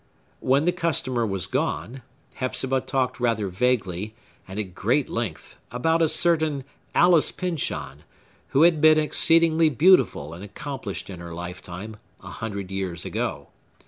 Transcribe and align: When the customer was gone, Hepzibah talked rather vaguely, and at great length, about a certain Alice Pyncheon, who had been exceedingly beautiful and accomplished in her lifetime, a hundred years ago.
When 0.39 0.65
the 0.65 0.71
customer 0.71 1.27
was 1.27 1.45
gone, 1.45 2.01
Hepzibah 2.33 2.81
talked 2.81 3.19
rather 3.19 3.49
vaguely, 3.49 4.15
and 4.47 4.57
at 4.59 4.73
great 4.73 5.09
length, 5.11 5.57
about 5.69 6.01
a 6.01 6.07
certain 6.07 6.63
Alice 6.95 7.31
Pyncheon, 7.31 8.03
who 8.47 8.63
had 8.63 8.81
been 8.81 8.97
exceedingly 8.97 9.69
beautiful 9.69 10.33
and 10.33 10.43
accomplished 10.43 11.11
in 11.11 11.19
her 11.19 11.35
lifetime, 11.35 11.97
a 12.21 12.31
hundred 12.31 12.71
years 12.71 13.05
ago. 13.05 13.49